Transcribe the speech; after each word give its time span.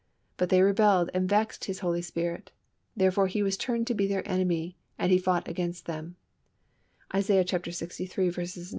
But 0.37 0.49
they 0.49 0.63
rebelled, 0.63 1.11
and 1.13 1.29
vexed 1.29 1.65
His 1.65 1.81
Holy 1.81 2.01
Spirit; 2.01 2.49
therefore 2.97 3.27
He 3.27 3.43
was 3.43 3.55
turned 3.55 3.85
to 3.85 3.93
be 3.93 4.07
their 4.07 4.27
enemy, 4.27 4.75
and 4.97 5.11
He 5.11 5.19
fought 5.19 5.47
against 5.47 5.85
them" 5.85 6.15
(Isaiah 7.13 7.45
lxiii. 7.45 8.09